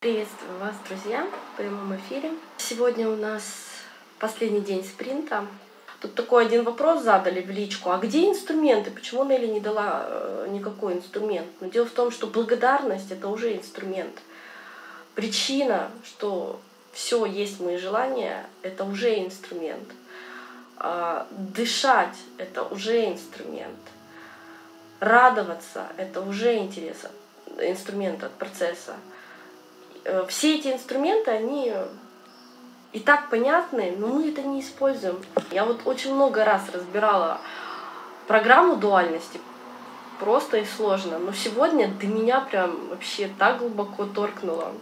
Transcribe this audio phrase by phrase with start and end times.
[0.00, 2.30] Приветствую вас, друзья, в прямом эфире.
[2.56, 3.42] Сегодня у нас
[4.20, 5.44] последний день спринта.
[5.98, 7.90] Тут такой один вопрос задали в личку.
[7.90, 8.92] А где инструменты?
[8.92, 11.48] Почему Нелли не дала э, никакой инструмент?
[11.60, 14.20] Но дело в том, что благодарность— это уже инструмент.
[15.16, 16.60] Причина, что
[16.92, 19.88] все есть мои желания, это уже инструмент.
[20.76, 23.80] А дышать— это уже инструмент.
[25.00, 26.98] Радоваться— это уже интерес,
[27.58, 28.94] инструмент от процесса.
[30.04, 31.72] Э, все эти инструменты, они
[32.92, 35.22] и так понятны, но мы это не используем.
[35.50, 37.38] Я вот очень много раз разбирала
[38.26, 39.40] программу дуальности,
[40.18, 41.18] просто и сложно.
[41.18, 44.72] Но сегодня до меня прям вообще так глубоко торкнуло.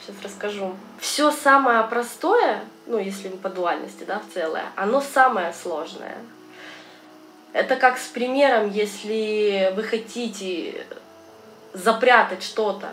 [0.00, 0.74] Сейчас расскажу.
[0.98, 6.18] Все самое простое, ну если по дуальности, да, в целое, оно самое сложное.
[7.52, 10.86] Это как с примером, если вы хотите
[11.72, 12.88] запрятать что-то,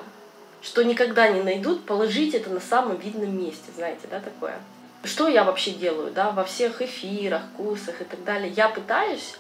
[0.62, 4.60] что никогда не найдут, положить это на самом видном месте, знаете, да, такое.
[5.04, 8.52] Что я вообще делаю, да, во всех эфирах, курсах и так далее?
[8.52, 9.36] Я пытаюсь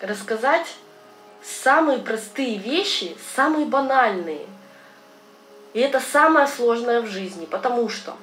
[0.00, 0.66] рассказать
[1.42, 4.46] самые простые вещи, самые банальные.
[5.74, 8.16] И это самое сложное в жизни, потому что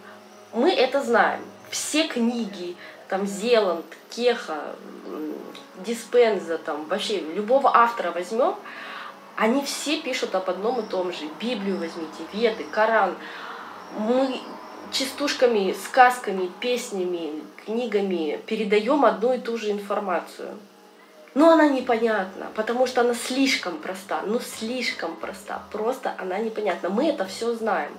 [0.54, 1.42] мы это знаем.
[1.70, 2.76] Все книги,
[3.08, 4.76] там Зеланд, Кеха,
[5.86, 8.56] Диспенза, там вообще любого автора возьмем,
[9.40, 11.20] они все пишут об одном и том же.
[11.40, 13.16] Библию возьмите, Веды, Коран.
[13.98, 14.38] Мы
[14.92, 20.58] частушками, сказками, песнями, книгами передаем одну и ту же информацию.
[21.36, 26.90] Но она непонятна, потому что она слишком проста, ну слишком проста, просто она непонятна.
[26.90, 27.94] Мы это все знаем.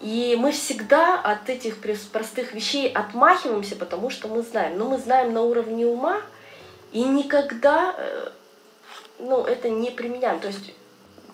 [0.00, 4.78] И мы всегда от этих простых вещей отмахиваемся, потому что мы знаем.
[4.78, 6.22] Но мы знаем на уровне ума,
[6.92, 8.30] и никогда э,
[9.18, 10.40] ну, это не применяем.
[10.40, 10.72] То есть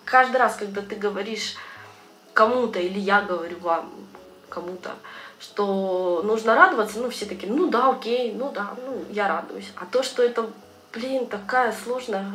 [0.05, 1.55] каждый раз, когда ты говоришь
[2.33, 3.91] кому-то, или я говорю вам,
[4.49, 4.91] кому-то,
[5.39, 9.71] что нужно радоваться, ну, все такие, ну да, окей, ну да, ну, я радуюсь.
[9.75, 10.49] А то, что это,
[10.93, 12.31] блин, такая сложная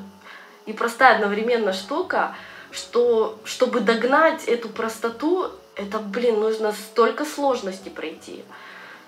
[0.66, 2.34] и простая одновременно штука,
[2.70, 8.44] что чтобы догнать эту простоту, это, блин, нужно столько сложностей пройти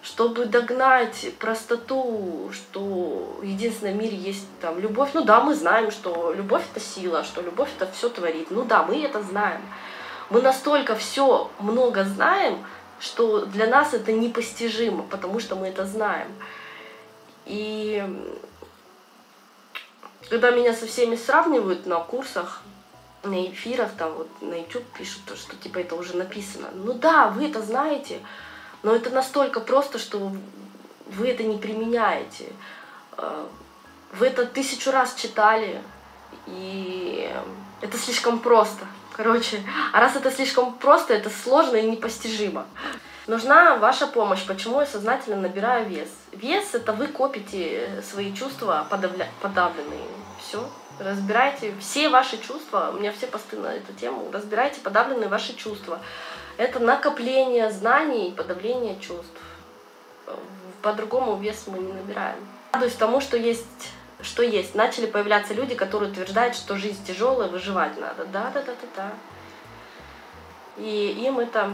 [0.03, 5.11] чтобы догнать простоту, что единственное в мире есть там любовь.
[5.13, 8.51] Ну да, мы знаем, что любовь это сила, что любовь это все творит.
[8.51, 9.61] Ну да, мы это знаем.
[10.31, 12.65] Мы настолько все много знаем,
[12.99, 16.29] что для нас это непостижимо, потому что мы это знаем.
[17.47, 18.03] И
[20.31, 22.63] когда меня со всеми сравнивают на курсах,
[23.23, 26.69] на эфирах, там вот на YouTube пишут, что типа это уже написано.
[26.73, 28.21] Ну да, вы это знаете,
[28.83, 30.33] но это настолько просто, что
[31.07, 32.47] вы это не применяете.
[33.17, 33.47] Э,
[34.13, 35.83] вы это тысячу раз читали,
[36.47, 37.31] и
[37.81, 38.87] это слишком просто.
[39.17, 42.67] Короче, а раз это слишком просто, это сложно и непостижимо.
[43.27, 44.45] Нужна ваша помощь.
[44.47, 46.09] Почему я сознательно набираю вес?
[46.33, 49.29] Вес— это вы копите свои чувства подавля...
[49.41, 50.09] подавленные.
[50.41, 50.69] Все.
[50.99, 52.93] Разбирайте все ваши чувства.
[52.95, 54.29] У меня все посты на эту тему.
[54.33, 56.01] Разбирайте подавленные ваши чувства
[56.61, 59.41] это накопление знаний и подавление чувств.
[60.83, 62.37] По-другому вес мы не набираем.
[62.73, 63.67] Радуюсь тому, что есть
[64.21, 64.75] что есть.
[64.75, 68.27] Начали появляться люди, которые утверждают, что жизнь тяжелая, выживать надо.
[68.27, 69.13] Да, да, да, да, да.
[70.77, 71.71] И им это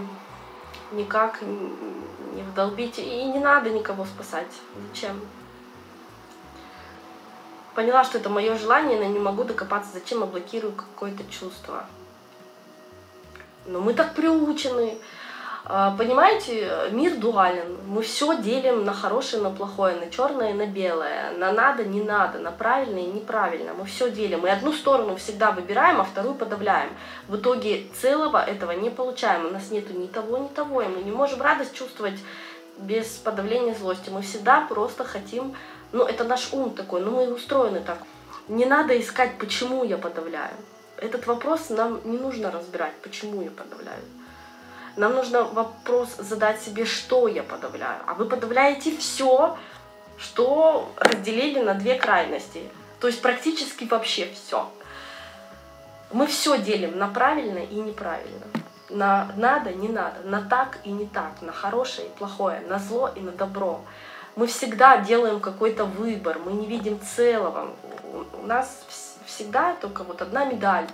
[0.93, 3.01] никак не вдолбить.
[3.01, 4.53] И не надо никого спасать.
[4.89, 5.21] Зачем?
[7.75, 11.87] Поняла, что это мое желание, но не могу докопаться, зачем я блокирую какое-то чувство.
[13.67, 14.99] Но мы так приучены.
[15.69, 17.77] А, понимаете, мир дуален.
[17.87, 22.39] Мы все делим на хорошее, на плохое, на черное на белое, на надо, не надо,
[22.39, 23.75] на правильное и неправильно.
[23.75, 24.47] Мы все делим.
[24.47, 26.91] И одну сторону всегда выбираем, а вторую подавляем.
[27.27, 29.47] В итоге целого этого не получаем.
[29.47, 30.83] У нас нету ни того, ни того.
[30.83, 32.21] И мы не можем радость чувствовать
[32.79, 34.11] без подавления злости.
[34.11, 35.57] Мы всегда просто хотим,
[35.93, 37.99] ну это наш ум такой, ну мы устроены так.
[38.49, 40.55] Не надо искать, почему я подавляю
[40.99, 44.03] этот вопрос нам не нужно разбирать, почему я подавляю.
[44.97, 48.01] Нам нужно вопрос задать себе, что я подавляю.
[48.07, 49.57] А вы подавляете все,
[50.17, 52.63] что разделили на две крайности.
[53.01, 54.71] То есть практически вообще все.
[56.13, 58.47] Мы все делим на правильно и неправильно.
[58.89, 63.11] На надо, не надо, на так и не так, на хорошее и плохое, на зло
[63.15, 63.83] и на добро.
[64.37, 67.75] Мы всегда делаем какой-то выбор, мы не видим целого.
[68.41, 68.85] У нас
[69.27, 70.87] всегда только вот одна медаль.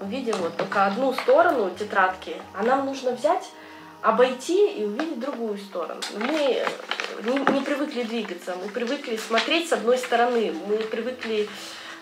[0.00, 3.50] Мы видим вот только одну сторону тетрадки, а нам нужно взять,
[4.02, 6.00] обойти и увидеть другую сторону.
[6.14, 6.62] Мы
[7.24, 11.48] не, не привыкли двигаться, мы привыкли смотреть с одной стороны, мы привыкли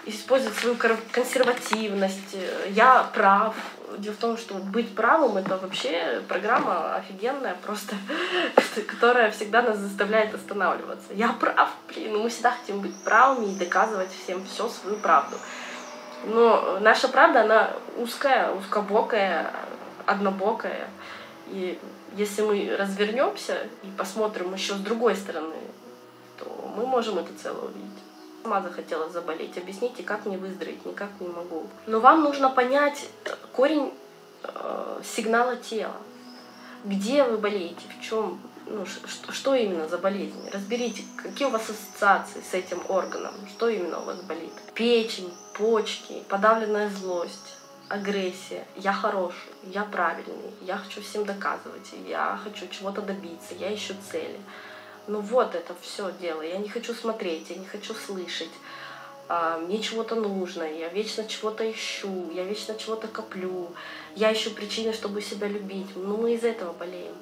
[0.06, 0.76] использовать свою
[1.12, 2.37] консервативность.
[2.70, 3.55] Я прав.
[3.99, 7.94] Дело в том, что быть правым это вообще программа офигенная, просто,
[8.88, 11.12] которая всегда нас заставляет останавливаться.
[11.12, 15.37] Я прав, блин, мы всегда хотим быть правыми и доказывать всем все свою правду.
[16.26, 19.50] Но наша правда, она узкая, узкобокая,
[20.06, 20.88] однобокая.
[21.49, 21.79] И
[22.17, 25.56] если мы развернемся и посмотрим еще с другой стороны,
[26.38, 28.03] то мы можем это целое увидеть.
[28.43, 29.56] Сама захотела заболеть.
[29.56, 30.85] Объясните, как мне выздороветь?
[30.85, 31.67] Никак не могу.
[31.87, 33.09] Но вам нужно понять
[33.53, 33.93] корень
[34.43, 35.97] э, сигнала тела.
[36.85, 37.81] Где вы болеете?
[37.99, 38.38] В чем?
[38.67, 40.49] Ну, что, что именно за болезнь?
[40.51, 44.53] Разберите, какие у вас ассоциации с этим органом, что именно у вас болит.
[44.75, 47.59] Печень, почки, подавленная злость,
[47.89, 53.95] агрессия, я хороший, я правильный, я хочу всем доказывать, я хочу чего-то добиться, я ищу
[54.11, 54.41] цели.
[55.07, 56.41] Ну вот это все дело.
[56.41, 58.51] Я не хочу смотреть, я не хочу слышать.
[59.29, 63.69] А, мне чего-то нужно, я вечно чего-то ищу, я вечно чего-то коплю,
[64.17, 65.89] я ищу причины, чтобы себя любить.
[65.95, 67.15] Ну мы из этого болеем.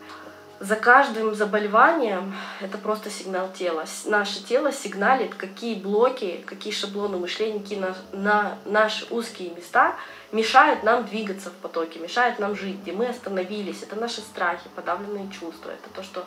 [0.62, 3.84] За каждым заболеванием это просто сигнал тела.
[4.04, 9.96] Наше тело сигналит, какие блоки, какие шаблоны мышления, какие на, на наши узкие места
[10.30, 13.82] мешают нам двигаться в потоке, мешают нам жить, где мы остановились.
[13.82, 15.70] Это наши страхи, подавленные чувства.
[15.70, 16.24] Это то, что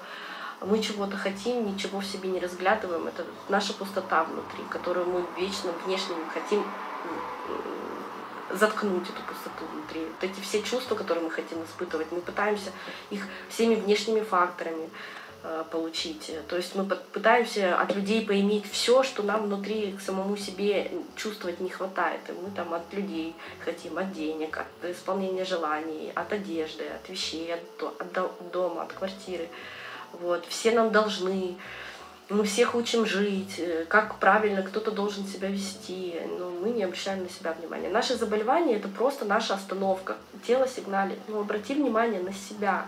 [0.60, 3.08] мы чего-то хотим, ничего в себе не разглядываем.
[3.08, 6.62] Это наша пустота внутри, которую мы вечно внешне хотим
[8.52, 10.06] заткнуть эту пустоту внутри.
[10.06, 12.72] Вот эти все чувства, которые мы хотим испытывать, мы пытаемся
[13.10, 14.90] их всеми внешними факторами
[15.44, 16.32] э, получить.
[16.48, 21.60] То есть мы пытаемся от людей поиметь все, что нам внутри к самому себе чувствовать
[21.60, 22.22] не хватает.
[22.30, 27.54] И мы там от людей хотим, от денег, от исполнения желаний, от одежды, от вещей,
[27.54, 29.50] от, от дома, от квартиры.
[30.14, 30.46] Вот.
[30.48, 31.58] Все нам должны,
[32.30, 37.24] мы всех учим жить, э, как правильно кто-то должен себя вести, но мы не обращаем
[37.24, 37.89] на себя внимания.
[37.89, 40.16] Наши заболевания— это просто наша остановка.
[40.45, 41.19] Тело сигналит.
[41.27, 42.88] Ну, обрати внимание на себя.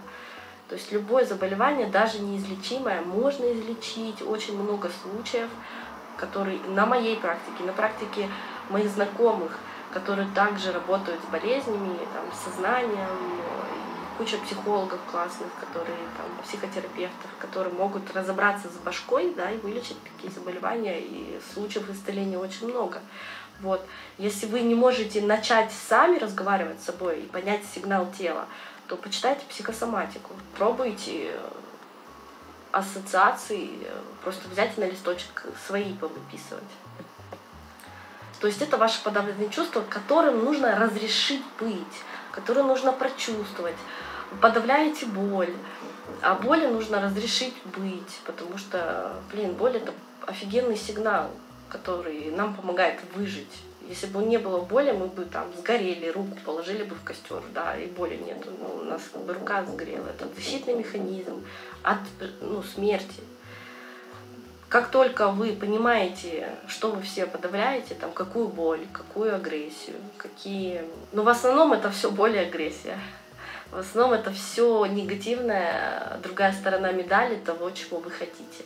[0.69, 4.21] То есть любое заболевание, даже неизлечимое, можно излечить.
[4.21, 5.49] Очень много случаев,
[6.17, 8.27] которые на моей практике, на практике
[8.69, 9.57] моих знакомых,
[9.93, 13.37] которые также работают с болезнями, там, с сознанием,
[14.17, 20.31] куча психологов классных, которые там, психотерапевтов, которые могут разобраться с башкой, да, и вылечить такие
[20.31, 23.01] заболевания, и случаев исцеления очень много.
[23.59, 23.81] Вот.
[24.17, 28.45] Если вы не можете начать сами разговаривать с собой и понять сигнал тела,
[28.87, 31.49] то почитайте психосоматику, пробуйте э,
[32.71, 33.69] ассоциации,
[34.23, 36.63] просто взять на листочек свои повыписывать.
[38.39, 43.75] То есть это ваши подавленные чувства, которым нужно разрешить быть, которые нужно прочувствовать
[44.41, 45.53] подавляете боль.
[46.21, 49.93] А боли нужно разрешить быть, потому что, блин, боль это
[50.25, 51.29] офигенный сигнал,
[51.69, 53.63] который нам помогает выжить.
[53.87, 57.77] Если бы не было боли, мы бы там сгорели, руку положили бы в костер, да,
[57.77, 58.45] и боли нет.
[58.45, 60.07] Ну, у нас бы рука сгорела.
[60.07, 61.45] Это защитный механизм
[61.83, 61.99] от
[62.41, 63.21] ну, смерти.
[64.67, 70.81] Как только вы понимаете, что вы все подавляете, там, какую боль, какую агрессию, какие...
[71.13, 72.99] Ну, в основном это все боль и агрессия.
[73.71, 78.63] В основном это все негативная другая сторона медали того, чего вы хотите.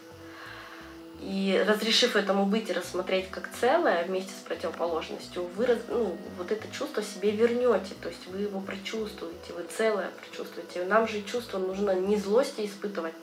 [1.22, 6.68] И разрешив этому быть и рассмотреть как целое вместе с противоположностью, вы ну, вот это
[6.72, 10.84] чувство себе вернете, то есть вы его прочувствуете, вы целое прочувствуете.
[10.86, 13.14] Нам же чувство нужно не злости испытывать.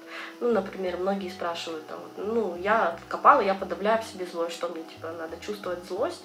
[0.41, 4.85] Ну, например, многие спрашивают, там, ну, я копала, я подавляю в себе злость, что мне,
[4.85, 6.23] типа, надо чувствовать злость.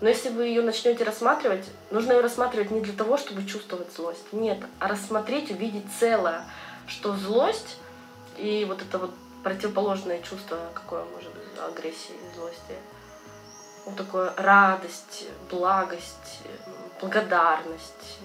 [0.00, 4.32] Но если вы ее начнете рассматривать, нужно ее рассматривать не для того, чтобы чувствовать злость.
[4.32, 6.44] Нет, а рассмотреть, увидеть целое,
[6.86, 7.76] что злость
[8.36, 9.10] и вот это вот
[9.42, 12.74] противоположное чувство, какое может быть агрессии злости.
[13.86, 16.40] Вот такое радость, благость,
[17.00, 18.18] благодарность.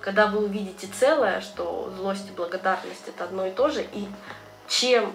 [0.00, 4.06] Когда вы увидите целое, что злость и благодарность это одно и то же, и
[4.68, 5.14] чем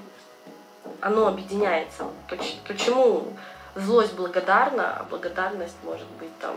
[1.01, 3.33] оно объединяется, то, то чему
[3.79, 6.55] злость благодарна, а благодарность может быть там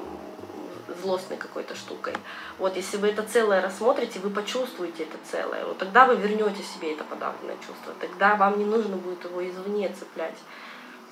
[1.02, 2.14] злостной какой-то штукой.
[2.58, 6.92] Вот, если вы это целое рассмотрите, вы почувствуете это целое, вот тогда вы вернете себе
[6.92, 10.36] это подавленное чувство, тогда вам не нужно будет его извне цеплять.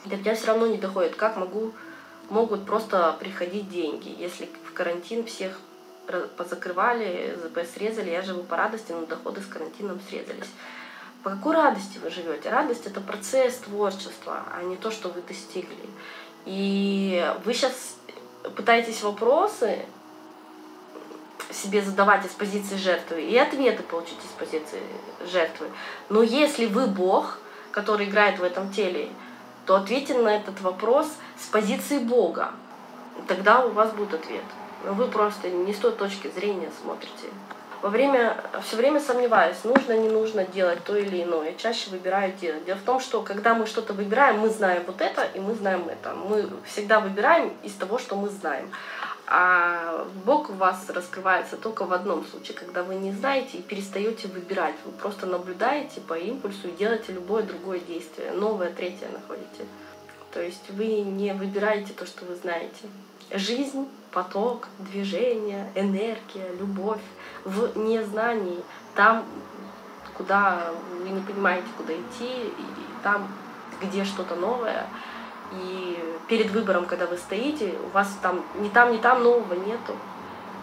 [0.05, 1.73] До меня все равно не доходит, как могу,
[2.29, 5.59] могут просто приходить деньги, если в карантин всех
[6.37, 10.51] позакрывали, ЗП срезали, я живу по радости, но доходы с карантином срезались.
[11.23, 12.49] По какой радости вы живете?
[12.49, 15.77] Радость это процесс творчества, а не то, что вы достигли.
[16.47, 17.97] И вы сейчас
[18.57, 19.85] пытаетесь вопросы
[21.53, 24.81] себе задавать из позиции жертвы и ответы получить из позиции
[25.31, 25.69] жертвы.
[26.09, 27.39] Но если вы Бог,
[27.71, 29.11] который играет в этом теле,
[29.67, 31.07] то ответьте на этот вопрос
[31.39, 32.53] с позиции Бога.
[33.27, 34.45] Тогда у вас будет ответ.
[34.85, 37.29] Но вы просто не с той точки зрения смотрите.
[37.83, 41.55] Во время, все время сомневаюсь, нужно, не нужно делать то или иное.
[41.55, 42.67] Чаще выбираю делать.
[42.67, 45.89] Дело в том, что когда мы что-то выбираем, мы знаем вот это и мы знаем
[45.89, 46.15] это.
[46.15, 48.71] Мы всегда выбираем из того, что мы знаем.
[49.27, 54.29] А Бог у вас раскрывается только в одном случае, когда вы не знаете и перестаете
[54.29, 54.75] выбирать.
[54.85, 59.65] Вы просто наблюдаете по импульсу и делаете любое другое действие, новое, третье находите.
[60.33, 62.89] То есть вы не выбираете то, что вы знаете.
[63.33, 67.01] Жизнь, поток, движение, энергия, любовь
[67.45, 68.63] в незнании.
[68.95, 69.25] Там,
[70.17, 70.71] куда
[71.03, 72.65] вы не понимаете, куда идти, и
[73.03, 73.29] там,
[73.83, 74.87] где что-то новое—
[75.53, 79.97] и перед выбором, когда вы стоите, у вас там ни там, ни там нового нету.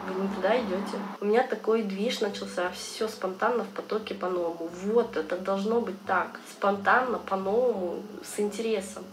[0.07, 0.98] Вы не туда идете.
[1.19, 4.69] У меня такой движ начался, все спонтанно в потоке по-новому.
[4.84, 6.39] Вот, это должно быть так.
[6.50, 9.03] Спонтанно, по-новому, с интересом.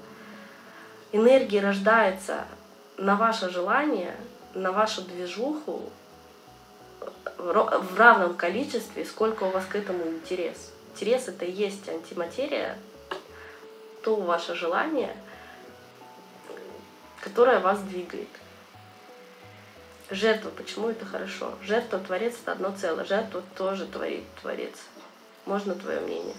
[1.10, 2.44] Энергия рождается
[2.96, 4.14] на ваше желание,
[4.54, 5.82] на вашу движуху
[7.38, 10.72] в равном количестве, сколько у вас к этому интерес.
[10.94, 12.78] Интерес это и есть антиматерия,
[14.02, 15.14] то ваше желание—
[17.24, 18.28] которая вас двигает.
[20.10, 21.54] Жертва, почему это хорошо?
[21.62, 23.06] Жертва, Творец— это одно целое.
[23.06, 24.74] Жертва тоже творит Творец.
[25.46, 26.34] Можно твое мнение?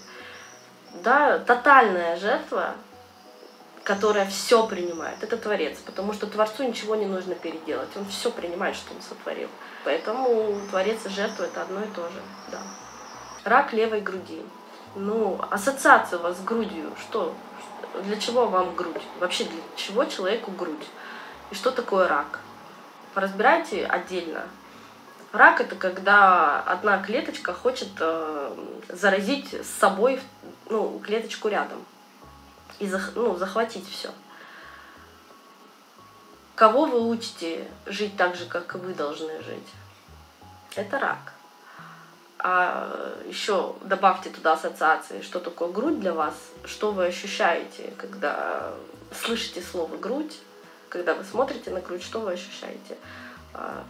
[1.04, 2.76] Да, тотальная жертва,
[3.86, 8.76] которая все принимает, это Творец, потому что Творцу ничего не нужно переделать, он все принимает,
[8.76, 9.48] что он сотворил.
[9.84, 12.20] Поэтому Творец и жертва это одно и то же.
[12.52, 12.58] Да.
[13.44, 14.42] Рак левой груди.
[14.96, 17.36] Ну, ассоциация у вас с грудью, что?
[18.04, 19.04] Для чего вам грудь?
[19.20, 20.88] Вообще для чего человеку грудь?
[21.52, 22.40] И что такое рак?
[23.14, 24.46] Разбирайте отдельно.
[25.32, 28.56] Рак это когда одна клеточка хочет э,
[28.90, 30.20] заразить с собой
[30.70, 31.86] ну, клеточку рядом
[32.80, 34.12] и зах, ну, захватить все.
[36.56, 39.68] Кого вы учите жить так же, как и вы должны жить?
[40.76, 41.34] Это рак.
[42.40, 48.74] А еще добавьте туда ассоциации, что такое грудь для вас, что вы ощущаете, когда
[49.12, 50.38] слышите слово грудь,
[50.90, 52.98] когда вы смотрите на грудь, что вы ощущаете,
[53.54, 53.84] а,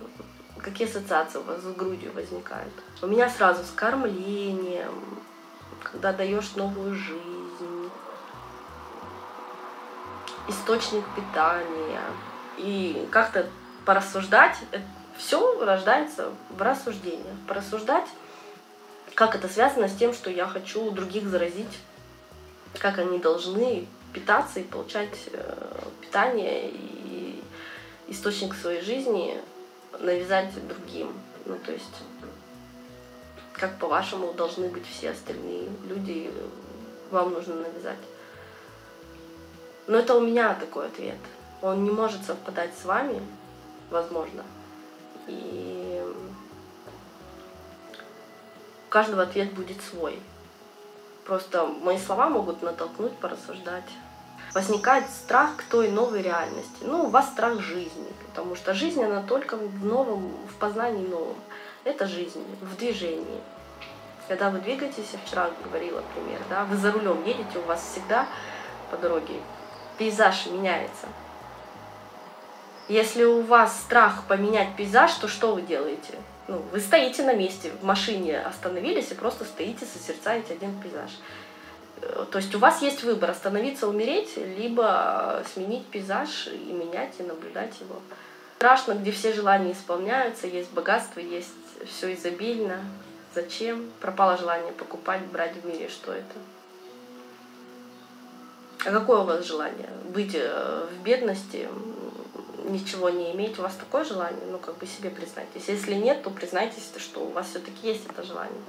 [0.60, 2.74] какие ассоциации у вас с грудью возникают.
[3.02, 5.20] У меня сразу с кормлением,
[5.84, 7.35] когда даешь новую жизнь,
[10.48, 12.02] источник питания.
[12.58, 13.48] И как-то
[13.86, 14.58] порассуждать,
[15.18, 17.36] все рождается в рассуждениях.
[17.48, 18.06] Порассуждать
[19.16, 21.80] как это связано с тем, что я хочу других заразить,
[22.78, 25.56] как они должны питаться и получать э,
[26.02, 27.42] питание и
[28.10, 29.42] источник своей жизни
[30.00, 31.14] навязать другим.
[31.46, 31.96] Ну, то есть,
[33.54, 36.30] как по-вашему должны быть все остальные люди,
[37.10, 38.00] вам нужно навязать.
[39.88, 41.18] Но это у меня такой ответ.
[41.62, 43.22] Он не может совпадать с вами,
[43.90, 44.44] возможно.
[45.28, 46.04] И
[48.90, 50.20] каждого ответ будет свой.
[51.26, 53.90] Просто мои слова могут натолкнуть, порассуждать.
[54.54, 56.78] Возникает страх к той новой реальности.
[56.82, 61.36] Ну, у вас страх жизни, потому что жизнь, она только в новом, в познании новом.
[61.84, 63.42] Это жизнь, в движении.
[64.28, 68.28] Когда вы двигаетесь, я вчера говорила пример, да, вы за рулем едете, у вас всегда
[68.90, 69.42] по дороге
[69.98, 71.08] пейзаж меняется.
[72.88, 76.16] Если у вас страх поменять пейзаж, то что вы делаете?
[76.48, 81.12] ну, вы стоите на месте, в машине остановились и просто стоите, созерцаете один пейзаж.
[82.02, 87.24] Э, то есть у вас есть выбор остановиться, умереть, либо сменить пейзаж и менять, и
[87.24, 88.00] наблюдать его.
[88.58, 91.50] Страшно, где все желания исполняются, есть богатство, есть
[91.88, 92.80] все изобильно.
[93.34, 93.92] Зачем?
[94.00, 96.36] Пропало желание покупать, брать в мире, что это?
[98.86, 99.90] А какое у вас желание?
[100.14, 101.68] Быть э, в бедности,
[102.66, 105.68] ничего не иметь, у вас такое желание, ну, как бы себе признайтесь.
[105.68, 108.62] Если нет, то признайтесь, что у вас все-таки есть это желание.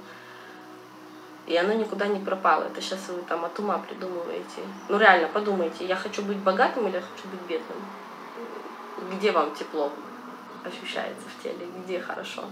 [1.45, 2.63] И оно никуда не пропало.
[2.63, 4.61] Это сейчас вы там от ума придумываете.
[4.89, 7.77] Ну, реально, подумайте, я хочу быть богатым или я хочу быть бедным?
[9.13, 9.91] Где вам тепло
[10.65, 11.67] ощущается в теле?
[11.83, 12.43] Где хорошо?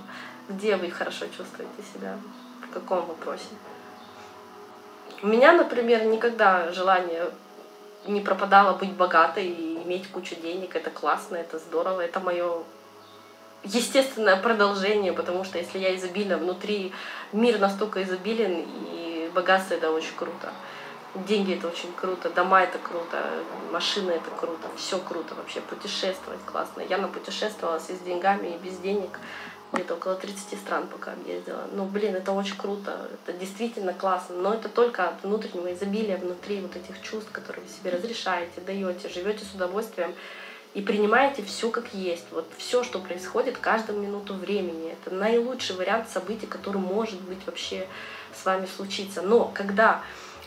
[0.47, 2.17] Где вы хорошо чувствуете себя?
[2.69, 3.55] В каком вопросе?
[5.23, 7.31] У меня, например, никогда желание
[8.07, 10.75] не пропадало быть богатой и иметь кучу денег.
[10.75, 12.63] Это классно, это здорово, это мое
[13.63, 16.93] естественное продолжение, потому что если я изобильна внутри,
[17.31, 20.53] мир настолько изобилен, и богатство это очень круто.
[21.15, 23.23] Деньги это очень круто, дома это круто,
[23.71, 26.81] машины это круто, все круто вообще, путешествовать классно.
[26.81, 29.19] Я напутешествовалась и с деньгами, и без денег.
[29.73, 31.67] Где-то около 30 стран пока объездила.
[31.73, 36.61] Ну, блин, это очень круто, это действительно классно, но это только от внутреннего изобилия внутри
[36.61, 40.13] вот этих чувств, которые вы себе разрешаете, даете, живете с удовольствием
[40.73, 42.25] и принимаете все как есть.
[42.31, 44.91] Вот все, что происходит каждую минуту времени.
[44.91, 47.87] Это наилучший вариант событий, который может быть вообще
[48.33, 49.21] с вами случиться.
[49.21, 50.01] Но когда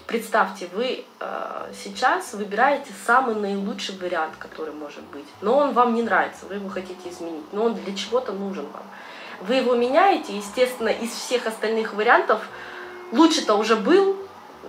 [0.08, 6.02] представьте, вы э, сейчас выбираете самый наилучший вариант, который может быть, но он вам не
[6.02, 8.86] нравится, вы его хотите изменить, но он для чего-то нужен вам.
[9.40, 12.42] Вы его меняете, естественно, из всех остальных вариантов
[13.12, 14.16] лучше-то уже был,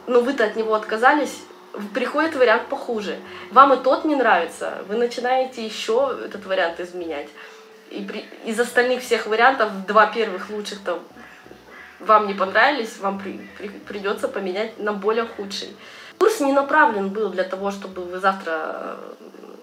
[0.08, 1.44] но вы-то от него отказались,
[1.94, 3.18] приходит вариант похуже.
[3.52, 7.30] Вам и тот не нравится, вы начинаете еще этот вариант изменять.
[7.90, 11.00] И при, из остальных всех вариантов два первых лучших там
[12.00, 15.76] вам не понравились, вам при, при, придется поменять на более худший.
[16.20, 18.98] Курс не направлен был для того, чтобы вы завтра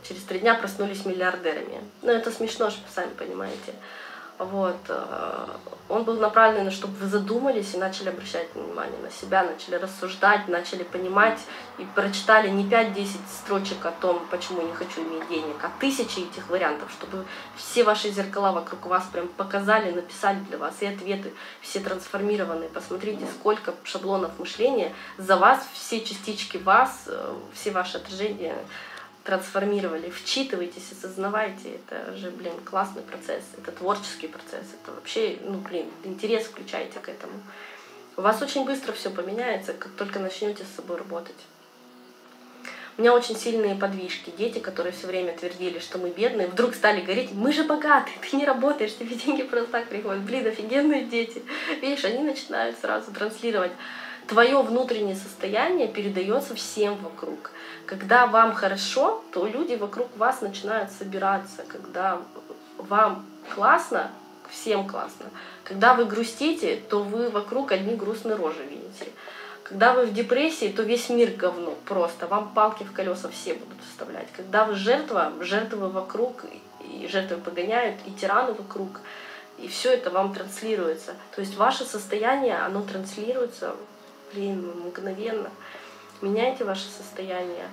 [0.09, 1.81] через три дня проснулись миллиардерами.
[2.03, 3.73] Но это смешно, сами понимаете.
[4.38, 4.76] Вот.
[4.88, 5.47] Э,
[5.88, 10.83] он был направлен, чтобы вы задумались и начали обращать внимание на себя, начали рассуждать, начали
[10.83, 11.38] понимать
[11.78, 16.21] и прочитали не 5-10 строчек о том, почему я не хочу иметь денег, а тысячи
[16.21, 17.25] этих вариантов, чтобы
[17.57, 22.69] все ваши зеркала вокруг вас прям показали, написали для вас и ответы все трансформированные.
[22.69, 28.57] Посмотрите, сколько шаблонов мышления за вас, все частички вас, э, все ваши отражения
[29.26, 30.09] трансформировали.
[30.09, 31.73] Вчитывайтесь, осознавайте.
[31.75, 33.42] Это же, блин, классный процесс.
[33.59, 34.66] Это творческий процесс.
[34.80, 37.35] Это вообще, ну, блин, интерес включайте к этому.
[38.16, 41.37] У вас очень быстро все поменяется, как только начнете с собой работать.
[42.97, 44.33] У меня очень сильные подвижки.
[44.38, 48.37] Дети, которые все время твердили, что мы бедные, вдруг стали говорить, мы же богатые, ты
[48.37, 50.23] не работаешь, тебе деньги просто так приходят.
[50.23, 51.42] Блин, офигенные дети.
[51.83, 53.73] Видишь, они начинают сразу транслировать.
[54.28, 57.50] Твое внутреннее состояние передается всем вокруг.
[57.87, 61.62] Когда вам хорошо, то люди вокруг вас начинают собираться.
[61.69, 62.21] Когда
[62.78, 63.25] вам
[63.55, 64.11] классно,
[64.50, 65.26] всем классно.
[65.62, 69.12] Когда вы грустите, то вы вокруг одни грустные рожи видите.
[69.62, 72.26] Когда вы в депрессии, то весь мир говно просто.
[72.26, 74.28] Вам палки в колеса все будут вставлять.
[74.37, 76.45] Когда вы жертва, жертвы вокруг,
[76.81, 79.00] и жертвы погоняют, и тираны вокруг.
[79.59, 81.14] И все это вам транслируется.
[81.35, 83.75] То есть ваше состояние, оно транслируется,
[84.33, 85.50] блин, мгновенно
[86.23, 87.69] меняйте ваше состояние.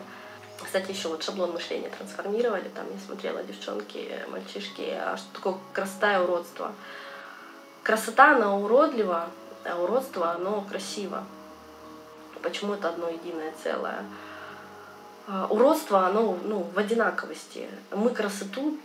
[0.63, 2.69] Кстати, еще вот шаблон мышления трансформировали.
[2.69, 6.73] Там я смотрела девчонки, мальчишки, а что такое красота и уродство.
[7.83, 9.29] Красота, она уродлива,
[9.65, 11.25] а уродство, оно красиво.
[12.41, 14.05] Почему это одно единое целое?
[15.27, 17.67] А, уродство, оно ну, в одинаковости.
[17.91, 18.77] Мы красоту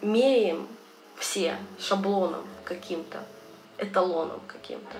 [0.00, 0.66] меряем
[1.16, 3.22] все шаблоном каким-то,
[3.76, 4.96] эталоном каким-то.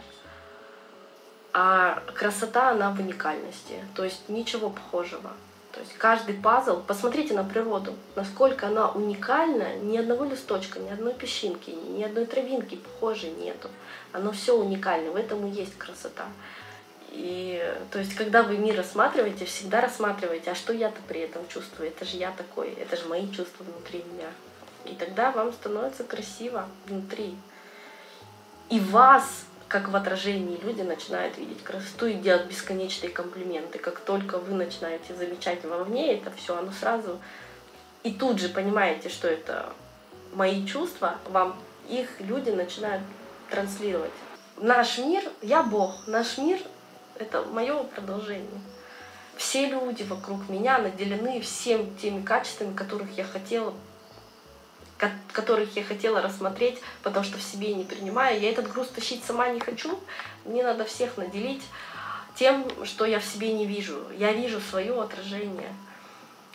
[1.52, 3.84] А красота, она в уникальности.
[3.94, 5.32] То есть ничего похожего.
[5.72, 11.14] То есть каждый пазл, посмотрите на природу, насколько она уникальна, ни одного листочка, ни одной
[11.14, 13.68] песчинки, ни одной травинки похожей нету.
[14.12, 16.26] Оно все уникально, в этом и есть красота.
[17.10, 21.88] И то есть, когда вы мир рассматриваете, всегда рассматриваете, а что я-то при этом чувствую?
[21.88, 24.28] Это же я такой, это же мои чувства внутри меня.
[24.84, 27.36] И тогда вам становится красиво внутри.
[28.70, 33.78] И вас как в отражении люди начинают видеть красоту и делать бесконечные комплименты.
[33.78, 37.20] Как только вы начинаете замечать вовне это все, оно сразу
[38.02, 39.72] и тут же понимаете, что это
[40.32, 41.56] мои чувства, вам
[41.88, 43.02] их люди начинают
[43.50, 44.12] транслировать.
[44.56, 46.58] Наш мир, я Бог, наш мир—
[47.18, 48.60] это мое продолжение.
[49.36, 53.74] Все люди вокруг меня наделены всем теми качествами, которых я хотела
[55.32, 58.40] которых я хотела рассмотреть, потому что в себе не принимаю.
[58.40, 59.98] Я этот груз тащить сама не хочу.
[60.44, 61.62] Мне надо всех наделить
[62.34, 64.02] тем, что я в себе не вижу.
[64.16, 65.72] Я вижу свое отражение.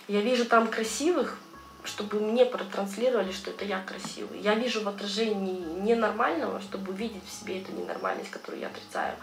[0.07, 1.37] Я вижу там красивых,
[1.85, 4.39] чтобы мне протранслировали, что это я красивый.
[4.39, 9.15] Я вижу в отражении ненормального, чтобы увидеть в себе эту ненормальность, которую я отрицаю.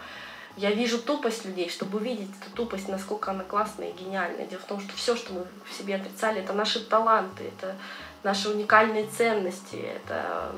[0.57, 4.45] Я вижу тупость людей, чтобы увидеть эту тупость, насколько она классная и гениальная.
[4.47, 7.75] Дело в том, что все, что мы в себе отрицали, это наши таланты, это
[8.23, 10.51] наши уникальные ценности, это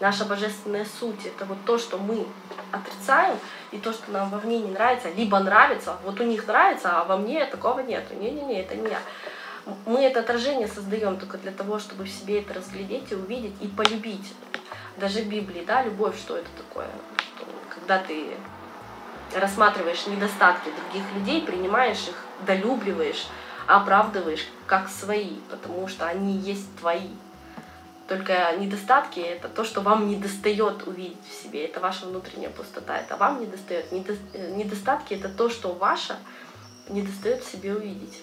[0.00, 2.26] наша божественная суть, это вот то, что мы
[2.72, 3.38] отрицаем,
[3.72, 7.16] и то, что нам вовне не нравится, либо нравится, вот у них нравится, а во
[7.16, 8.14] мне такого нету.
[8.14, 9.00] Не-не-не, это не я.
[9.84, 13.66] Мы это отражение создаем только для того, чтобы в себе это разглядеть и увидеть, и
[13.66, 14.32] полюбить.
[14.96, 16.88] Даже в Библии, да, любовь, что это такое?
[17.68, 18.28] Когда ты
[19.34, 22.14] рассматриваешь недостатки других людей, принимаешь их,
[22.46, 23.26] долюбливаешь,
[23.66, 27.10] оправдываешь как свои, потому что они есть твои.
[28.08, 31.64] Только недостатки— это то, что вам не достает увидеть в себе.
[31.64, 32.96] Это ваша внутренняя пустота.
[32.98, 33.90] Это вам не достает.
[33.90, 36.16] Недостатки— это то, что ваше
[36.88, 38.22] не достает в себе увидеть.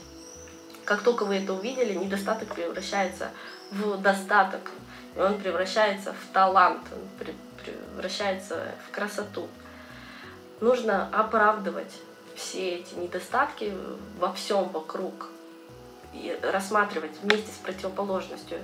[0.85, 3.31] Как только вы это увидели, недостаток превращается
[3.71, 4.71] в достаток.
[5.15, 7.27] и он превращается в талант, он
[7.63, 9.47] превращается в красоту.
[10.61, 11.93] Нужно оправдывать
[12.35, 13.73] все эти недостатки
[14.17, 15.29] во всем вокруг
[16.41, 18.59] рассматривать вместе с противоположностью.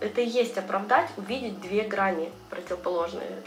[0.00, 3.42] Это и есть оправдать, увидеть две грани противоположные.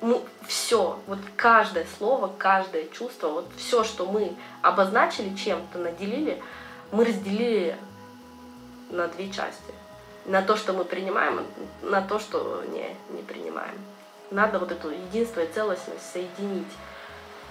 [0.00, 4.32] Ну, все, вот каждое слово, каждое чувство, вот все, что мы
[4.62, 6.40] обозначили чем-то, наделили,
[6.92, 7.76] мы разделили
[8.90, 9.74] на две части.
[10.24, 11.44] На то, что мы принимаем,
[11.82, 13.74] на то, что не, не принимаем.
[14.30, 16.68] Надо вот эту единство и целостность соединить.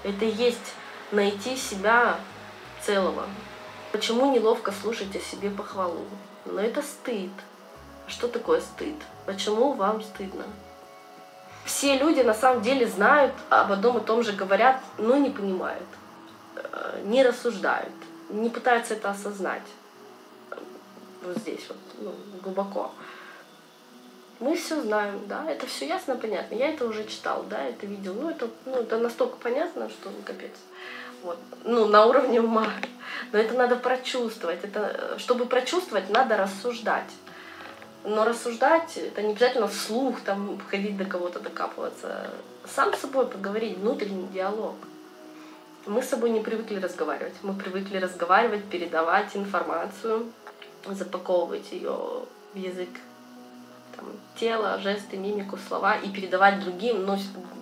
[0.03, 0.73] Это и есть
[1.12, 2.17] найти себя
[2.81, 3.25] целого.
[3.97, 6.05] Почему неловко слушать о себе похвалу?
[6.45, 7.31] Но это стыд.
[8.05, 8.93] Что такое стыд?
[9.25, 10.43] Почему вам стыдно?
[11.65, 15.88] Все люди на самом деле знают об одном и том же, говорят, но не понимают,
[16.57, 17.91] э, не рассуждают,
[18.29, 19.67] не пытаются это осознать.
[21.23, 22.91] Вот здесь вот, ну, глубоко.
[24.39, 26.53] Мы все знаем, да, это все ясно, понятно.
[26.53, 28.13] Я это уже читал, да, это видел.
[28.13, 30.51] Ну, это, ну, это настолько понятно, что ну, капец.
[31.27, 31.39] Вот.
[31.65, 32.67] Ну, на уровне ума.
[33.33, 34.63] Но это надо прочувствовать.
[34.63, 37.11] Это, чтобы прочувствовать, надо рассуждать.
[38.05, 42.31] Но рассуждать это не обязательно вслух, там, ходить до кого-то докапываться.
[42.65, 44.75] Сам с собой поговорить, внутренний диалог.
[45.85, 47.33] Мы с собой не привыкли разговаривать.
[47.41, 50.31] Мы привыкли разговаривать, передавать информацию,
[50.85, 52.89] запаковывать ее в язык
[53.97, 54.05] там,
[54.39, 57.17] тела, жесты, мимику, слова и передавать другим, но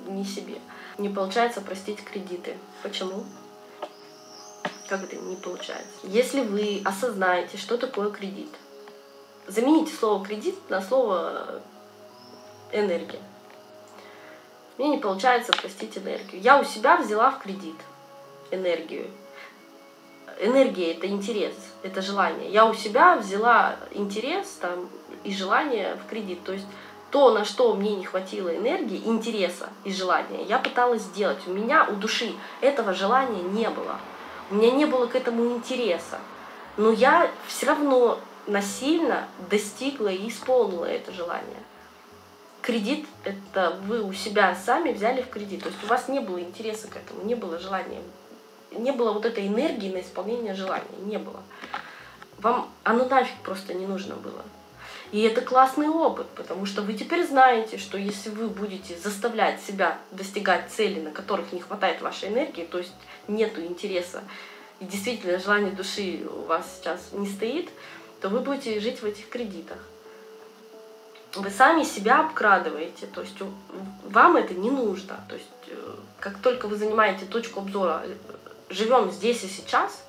[0.07, 0.59] не себе.
[0.99, 2.55] Не получается простить кредиты.
[2.83, 3.23] Почему?
[4.87, 5.93] Как это не получается?
[6.03, 8.49] Если вы осознаете, что такое кредит–
[9.47, 11.61] Замените слово кредит на слово
[12.71, 13.19] энергия.
[14.77, 16.41] Мне не получается простить энергию.
[16.41, 17.75] Я у себя взяла в кредит
[18.49, 19.07] энергию.
[20.39, 22.49] Энергия это интерес, это желание.
[22.49, 24.89] Я у себя взяла интерес там,
[25.23, 26.43] и желание в кредит.
[26.43, 26.65] То есть
[27.11, 31.37] то, на что мне не хватило энергии, интереса и желания, я пыталась сделать.
[31.45, 33.99] У меня, у души этого желания не было.
[34.49, 36.19] У меня не было к этому интереса.
[36.77, 41.63] Но я все равно насильно достигла и исполнила это желание.
[42.61, 45.63] Кредит— это вы у себя сами взяли в кредит.
[45.63, 48.01] То есть у вас не было интереса к этому, не было желания,
[48.71, 51.41] не было вот этой энергии на исполнение желания, не было.
[52.39, 54.43] Вам оно нафиг просто не нужно было.
[55.15, 59.97] И это классный опыт, потому что вы теперь знаете, что если вы будете заставлять себя
[60.11, 62.91] достигать цели, на которых не хватает вашей энергии, то есть
[63.29, 64.23] нету интереса,
[64.81, 67.69] и действительно желание души у вас сейчас не стоит,
[68.19, 69.77] то вы будете жить в этих кредитах.
[71.33, 73.37] Вы сами себя обкрадываете, то есть
[74.03, 75.23] вам это не нужно.
[75.29, 78.15] То есть э, как только вы занимаете точку обзора, э,
[78.69, 80.03] живем здесь и сейчас,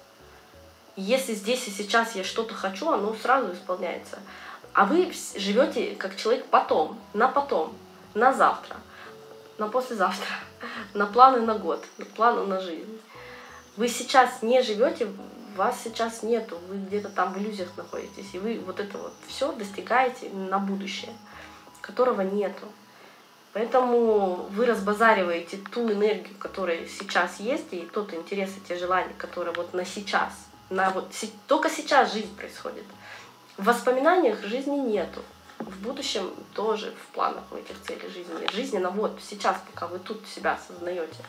[0.96, 4.18] если здесь и сейчас я что-то хочу, оно сразу исполняется.
[4.76, 7.74] А вы живете как человек потом, на потом,
[8.12, 8.76] на завтра,
[9.56, 10.36] на послезавтра,
[10.92, 13.00] на планы на год, на планы на жизнь.
[13.78, 15.08] Вы сейчас не живете
[15.56, 19.50] вас сейчас нету, вы где-то там в иллюзиях находитесь, и вы вот это вот все
[19.52, 21.14] достигаете на будущее,
[21.80, 22.66] которого нету.
[23.54, 29.54] Поэтому вы разбазариваете ту энергию, которая сейчас есть, и тот интерес и те желания, которые
[29.54, 30.34] вот на сейчас,
[30.68, 31.10] на вот
[31.46, 32.84] только сейчас жизнь происходит.
[33.56, 35.22] В воспоминаниях жизни нету.
[35.58, 38.50] В будущем тоже в планах у этих целей жизни нет.
[38.50, 41.24] Жизненно вот сейчас, пока вы тут себя осознаете.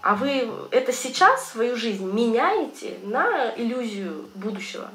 [0.00, 4.90] А вы это сейчас, свою жизнь, меняете на иллюзию будущего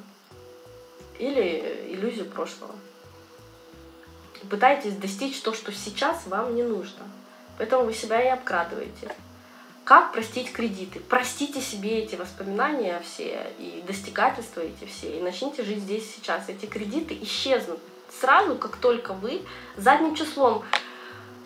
[1.19, 2.75] или иллюзию прошлого.
[4.49, 7.03] Пытаетесь достичь то, что сейчас вам не нужно.
[7.57, 9.13] Поэтому вы себя и обкрадываете.
[9.87, 10.99] Как простить кредиты?
[10.99, 16.49] Простите себе эти воспоминания все и достигательства эти все, и начните жить здесь сейчас.
[16.49, 17.79] Эти кредиты исчезнут
[18.19, 19.43] сразу, как только вы
[19.77, 20.65] задним числом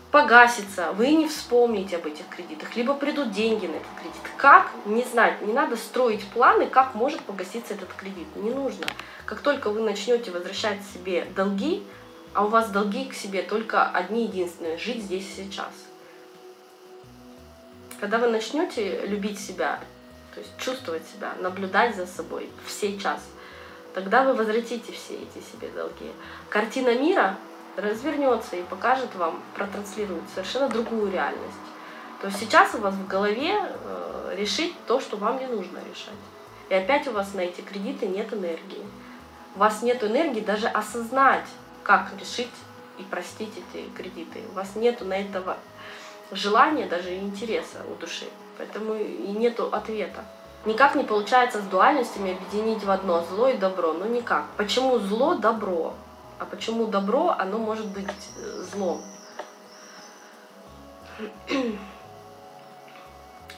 [0.10, 4.22] погасится, вы не вспомните об этих кредитах, либо придут деньги на этот кредит.
[4.38, 4.72] Как?
[4.86, 8.26] Не знать, не надо строить планы, как может погаситься этот кредит.
[8.38, 8.88] Не нужно.
[9.28, 11.84] Как только вы начнете возвращать себе долги,
[12.34, 15.91] а у вас долги к себе только одни единственные, жить здесь сейчас.
[18.02, 19.80] Когда вы начнете любить себя,
[20.34, 23.22] то есть чувствовать себя, наблюдать за собой в сей час,
[23.94, 26.12] тогда вы возвратите все эти себе долги.
[26.50, 27.38] Картина мира
[27.78, 31.54] развернется и покажет вам, протранслирует совершенно другую реальность.
[32.22, 36.16] То есть сейчас у вас в голове э, решить то, что вам не нужно решать.
[36.70, 38.84] И опять у вас на эти кредиты нет энергии.
[39.56, 41.46] У вас нет энергии даже осознать,
[41.84, 42.50] как решить
[42.98, 44.42] и простить эти кредиты.
[44.52, 45.58] У вас нет на этого
[46.32, 48.26] желания, даже интереса у души.
[48.58, 50.24] Поэтому и нету ответа.
[50.66, 53.94] Никак не получается с дуальностями объединить в одно зло и добро.
[53.94, 54.46] Ну никак.
[54.58, 55.96] Почему зло добро?
[56.40, 59.02] А почему добро, оно может быть э, злом?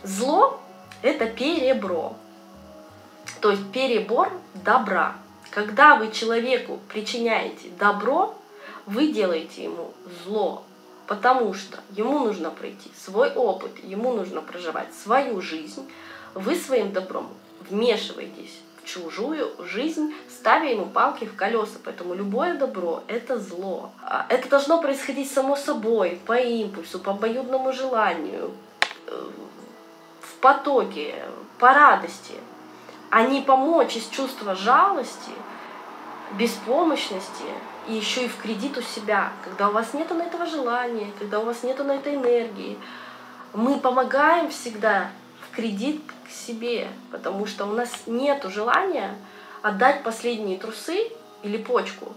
[0.03, 0.59] Зло–
[1.01, 2.17] это перебро.
[3.39, 5.15] То есть перебор добра.
[5.49, 8.35] Когда вы человеку причиняете добро,
[8.85, 10.63] вы делаете ему зло,
[11.07, 15.89] потому что ему нужно пройти свой опыт, ему нужно проживать свою жизнь.
[16.33, 17.29] Вы своим добром
[17.69, 21.77] вмешиваетесь в чужую жизнь, ставя ему палки в колеса.
[21.83, 23.91] Поэтому любое добро— это зло.
[24.01, 28.51] А это должно происходить само собой, по импульсу, по обоюдному желанию,
[29.07, 29.29] э,
[30.21, 31.15] в потоке,
[31.59, 32.33] по радости,
[33.09, 35.31] а не помочь из чувства жалости,
[36.37, 37.43] беспомощности
[37.87, 41.39] и еще и в кредит у себя, когда у вас нет на этого желания, когда
[41.39, 42.77] у вас нет на этой энергии.
[43.53, 49.15] Мы помогаем всегда в кредит к себе, потому что у нас нет желания
[49.61, 51.11] отдать последние трусы
[51.43, 52.13] или почку.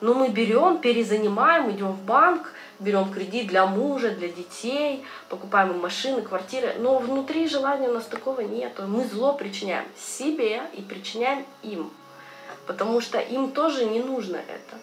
[0.00, 5.80] Но мы берем, перезанимаем, идем в банк, берем кредит для мужа, для детей, покупаем им
[5.80, 6.74] машины, квартиры.
[6.78, 8.78] Но внутри желания у нас такого нет.
[8.86, 11.90] Мы зло причиняем себе и причиняем им.
[12.66, 14.76] Потому что им тоже не нужно это.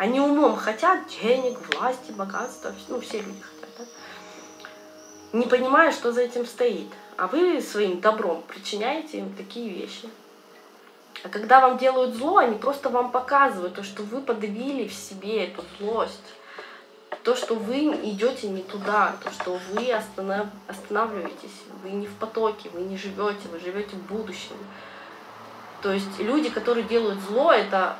[0.00, 3.84] Они умом хотят денег, власти, богатства, ну все люди хотят, да?
[5.38, 6.88] не понимая, что за этим стоит.
[7.18, 10.08] А вы своим добром причиняете им такие вещи.
[11.22, 15.48] А когда вам делают зло, они просто вам показывают то, что вы подавили в себе
[15.48, 16.32] эту злость.
[17.22, 20.46] То, что вы идете не туда, то, что вы останов...
[20.66, 24.56] останавливаетесь, вы не в потоке, вы не живете, вы живете в будущем.
[25.82, 27.98] То есть люди, которые делают зло, это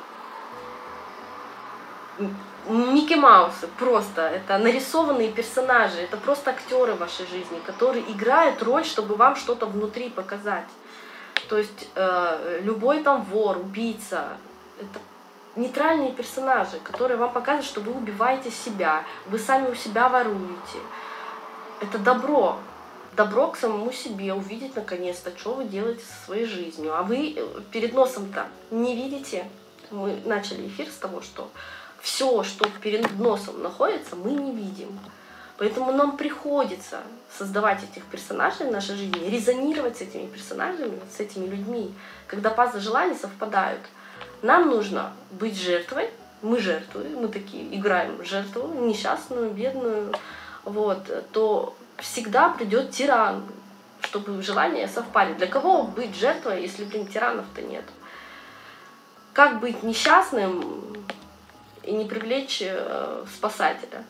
[2.69, 4.23] Микки Маусы просто.
[4.23, 10.11] Это нарисованные персонажи, это просто актеры вашей жизни, которые играют роль, чтобы вам что-то внутри
[10.11, 10.69] показать.
[11.49, 14.29] То есть э, любой там вор, убийца,
[14.79, 15.01] это
[15.57, 20.79] нейтральные персонажи, которые вам показывают, что вы убиваете себя, вы сами у себя воруете.
[21.81, 22.59] Это добро.
[23.17, 26.97] Добро к самому себе, увидеть наконец-то, что вы делаете со своей жизнью.
[26.97, 29.51] А вы э, перед носом-то не видите.
[29.91, 31.51] Мы начали эфир с того, что
[32.01, 34.99] все, что перед носом находится, мы не видим.
[35.59, 37.03] Поэтому нам приходится
[37.37, 41.95] создавать этих персонажей в нашей жизни, резонировать с этими персонажами, с этими людьми.
[42.27, 43.83] Когда пазлы желаний совпадают,
[44.41, 46.11] нам нужно быть жертвой,
[46.41, 50.15] мы жертвуем, мы такие играем жертву, несчастную, бедную,
[50.65, 53.45] вот, то всегда придет тиран,
[54.01, 55.35] чтобы желания совпали.
[55.35, 57.85] Для кого быть жертвой, если, блин, тиранов-то нет?
[59.35, 60.97] Как быть несчастным,
[61.83, 64.05] и не привлечь э, спасателя.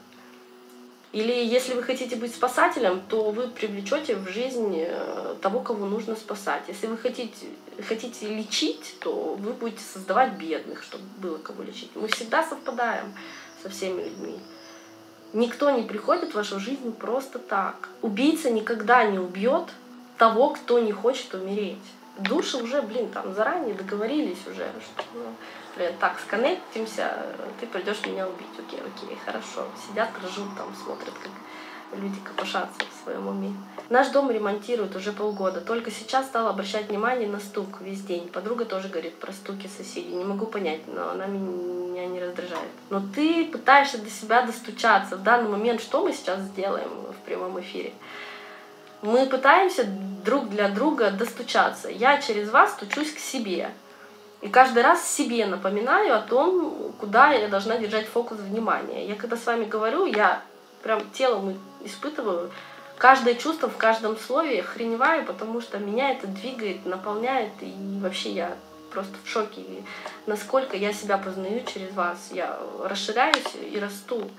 [1.12, 6.14] Или если вы хотите быть спасателем, то вы привлечете в жизнь э, того, кого нужно
[6.14, 6.62] спасать.
[6.68, 7.46] Если вы хотите,
[7.88, 11.90] хотите лечить, то вы будете создавать бедных, чтобы было кого лечить.
[11.94, 13.12] Мы всегда совпадаем
[13.60, 14.38] со всеми людьми.
[15.32, 17.88] Никто не приходит в вашу жизнь просто так.
[18.02, 19.70] Убийца никогда не убьет
[20.16, 21.78] того, кто не хочет умереть.
[22.28, 25.34] Души уже, блин, там заранее договорились уже, что ну,
[25.76, 27.26] блин, так, сконнектимся,
[27.58, 28.46] ты придешь меня убить.
[28.58, 29.66] Окей, окей, хорошо.
[29.86, 31.32] Сидят, ржут там, смотрят, как
[31.98, 33.52] люди копошатся в своем уме.
[33.88, 35.60] Наш дом ремонтируют уже полгода.
[35.60, 38.28] Только сейчас стала обращать внимание на стук весь день.
[38.28, 40.14] Подруга тоже говорит про стуки соседей.
[40.14, 42.70] Не могу понять, но она меня не раздражает.
[42.90, 45.16] Но ты пытаешься до себя достучаться.
[45.16, 47.92] В данный момент что мы сейчас сделаем в прямом эфире?
[49.02, 49.86] Мы пытаемся
[50.24, 51.88] друг для друга достучаться.
[51.88, 53.70] Я через вас стучусь к себе.
[54.42, 59.06] И каждый раз себе напоминаю о том, куда я должна держать фокус внимания.
[59.06, 60.42] Я когда с вами говорю, я
[60.82, 62.50] прям телом испытываю
[62.96, 68.56] каждое чувство в каждом слове, охреневаю, потому что меня это двигает, наполняет, и вообще я
[68.92, 69.62] просто в шоке,
[70.26, 72.28] насколько я себя познаю через вас.
[72.30, 74.30] Я расширяюсь и расту.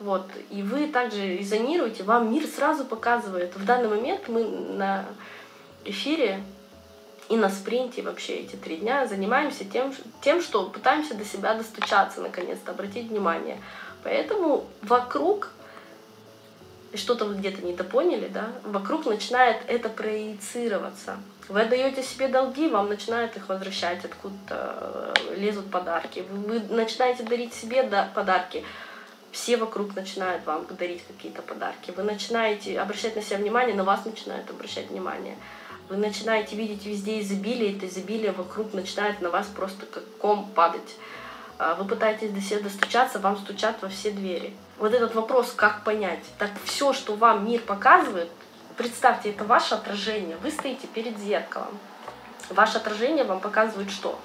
[0.00, 0.26] Вот.
[0.50, 3.54] И вы также резонируете, вам мир сразу показывает.
[3.56, 5.06] В данный момент мы на
[5.84, 6.42] эфире
[7.28, 12.20] и на спринте вообще эти три дня занимаемся тем, тем, что пытаемся до себя достучаться,
[12.20, 13.60] наконец-то, обратить внимание.
[14.02, 15.50] Поэтому вокруг,
[16.92, 21.16] что-то вы где-то недопоняли, да, вокруг начинает это проецироваться.
[21.48, 26.24] Вы отдаете себе долги, вам начинают их возвращать, откуда лезут подарки.
[26.30, 28.64] Вы, начинаете дарить себе да, подарки,
[29.34, 31.92] все вокруг начинают вам дарить какие-то подарки.
[31.96, 35.36] Вы начинаете обращать на себя внимание, на вас начинают обращать внимание.
[35.88, 40.96] Вы начинаете видеть везде изобилие, это изобилие вокруг начинает на вас просто как ком падать.
[41.58, 44.54] А вы пытаетесь до себя достучаться, вам стучат во все двери.
[44.78, 46.24] Вот этот вопрос, как понять?
[46.38, 48.30] Так все, что вам мир показывает,
[48.76, 50.36] представьте, это ваше отражение.
[50.36, 51.76] Вы стоите перед зеркалом.
[52.50, 54.16] Ваше отражение вам показывает что?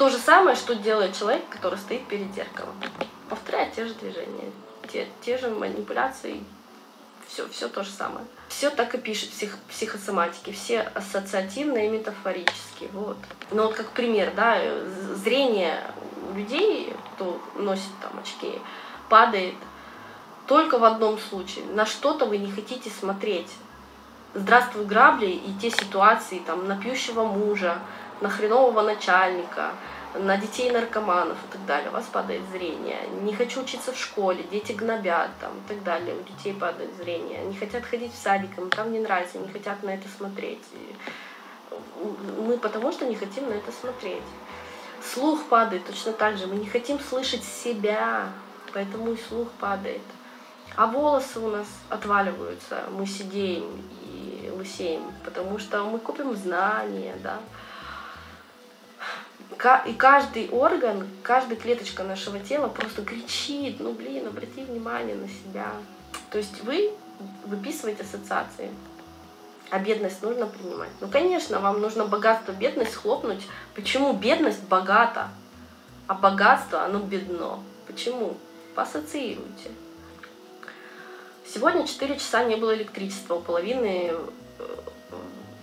[0.00, 2.74] То же самое, что делает человек, который стоит перед зеркалом.
[3.28, 4.50] Повторяет те же движения,
[4.90, 6.42] те, те же манипуляции,
[7.28, 8.24] все, все то же самое.
[8.48, 12.88] Все так и пишет псих, психосоматики, все ассоциативные и метафорические.
[12.94, 13.18] Вот.
[13.50, 14.58] Ну вот как пример, да,
[15.16, 15.78] зрение
[16.34, 18.58] людей, кто носит там очки,
[19.10, 19.56] падает
[20.46, 21.66] только в одном случае.
[21.74, 23.52] На что-то вы не хотите смотреть.
[24.32, 27.80] Здравствуй, грабли и те ситуации, там, на пьющего мужа,
[28.20, 29.72] на хренового начальника,
[30.14, 31.90] на детей наркоманов и так далее.
[31.90, 32.98] У вас падает зрение.
[33.22, 36.16] Не хочу учиться в школе, дети гнобят там, и так далее.
[36.16, 37.44] У детей падает зрение.
[37.44, 40.64] Не хотят ходить в садик, им там не нравится, не хотят на это смотреть.
[42.38, 44.22] Мы потому что не хотим на это смотреть.
[45.02, 46.46] Слух падает точно так же.
[46.46, 48.28] Мы не хотим слышать себя,
[48.72, 50.02] поэтому и слух падает.
[50.76, 57.38] А волосы у нас отваливаются, мы сидеем и лысеем, потому что мы купим знания, да.
[59.86, 65.72] И каждый орган, каждая клеточка нашего тела просто кричит, ну блин, обрати внимание на себя.
[66.30, 66.92] То есть вы
[67.44, 68.70] выписываете ассоциации.
[69.70, 70.90] А бедность нужно принимать.
[71.00, 73.46] Ну, конечно, вам нужно богатство, бедность хлопнуть.
[73.74, 75.28] Почему бедность богата,
[76.08, 77.60] а богатство, оно бедно?
[77.86, 78.36] Почему?
[78.74, 79.70] Поассоциируйте.
[81.46, 84.12] Сегодня 4 часа не было электричества у половины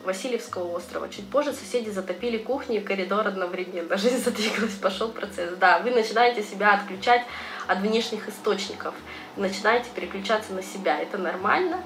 [0.08, 1.10] Васильевского острова.
[1.10, 3.98] Чуть позже соседи затопили кухню и коридор одновременно.
[3.98, 5.54] Жизнь задвигалась, пошел процесс.
[5.60, 7.24] Да, вы начинаете себя отключать
[7.68, 8.96] от внешних источников,
[9.36, 10.98] начинаете переключаться на себя.
[10.98, 11.84] Это нормально,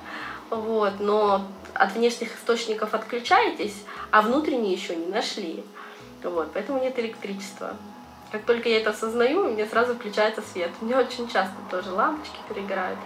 [0.52, 5.64] вот, но от внешних источников отключаетесь, а внутренние еще не нашли.
[6.24, 7.76] Вот, поэтому нет электричества.
[8.32, 10.70] Как только я это осознаю, у меня сразу включается свет.
[10.80, 13.00] У меня очень часто тоже лампочки перегорают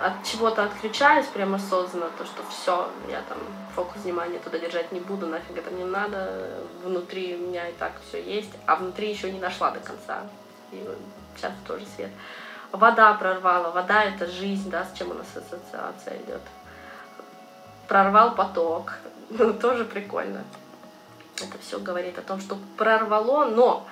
[0.00, 3.38] от чего-то отключаюсь прямо осознанно, то что все, я там
[3.74, 8.22] фокус внимания туда держать не буду, нафиг это не надо, внутри меня и так все
[8.22, 10.22] есть, а внутри еще не нашла до конца.
[10.72, 10.88] И
[11.36, 12.10] сейчас тоже свет.
[12.72, 16.42] Вода прорвала, вода это жизнь, да, с чем у нас ассоциация идет.
[17.86, 18.94] Прорвал поток,
[19.28, 20.44] ну тоже прикольно.
[21.36, 23.86] Это все говорит о том, что прорвало, но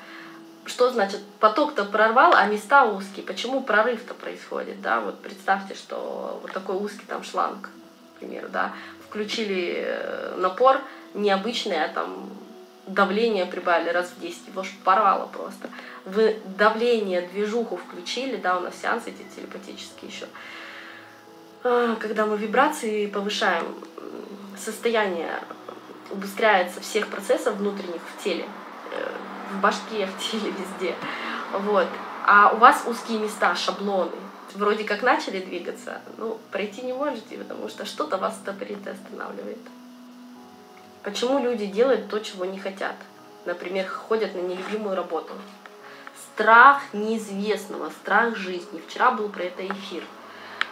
[0.68, 3.24] что значит поток-то прорвал, а места узкие?
[3.24, 4.80] Почему прорыв-то происходит?
[4.80, 5.00] Да?
[5.00, 7.70] Вот представьте, что вот такой узкий там шланг,
[8.16, 8.72] к примеру, да,
[9.08, 10.80] включили э, напор
[11.14, 12.30] необычный, а там
[12.86, 15.68] давление прибавили раз в 10, его ж порвало просто.
[16.04, 20.26] Вы давление, движуху включили, да, у нас сеансы эти телепатические еще.
[21.64, 23.64] А, когда мы вибрации повышаем,
[24.58, 25.30] состояние
[26.10, 28.46] убыстряется всех процессов внутренних в теле,
[28.92, 29.08] э,
[29.50, 30.94] в башке, в теле, везде.
[31.52, 31.86] Вот.
[32.26, 34.12] А у вас узкие места, шаблоны.
[34.54, 39.58] Вроде как начали двигаться, ну, пройти не можете, потому что что-то вас стопорит останавливает.
[41.02, 42.96] Почему люди делают то, чего не хотят?
[43.44, 45.32] Например, ходят на нелюбимую работу.
[46.34, 48.82] Страх неизвестного, страх жизни.
[48.86, 50.02] Вчера был про это эфир.